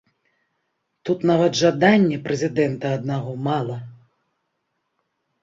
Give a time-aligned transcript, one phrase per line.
[1.09, 3.77] Тут нават жадання прэзідэнта аднаго мала.